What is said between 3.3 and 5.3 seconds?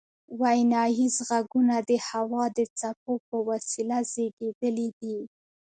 وسیله زیږیدلي دي